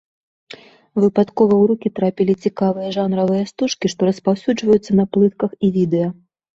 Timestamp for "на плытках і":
5.05-5.75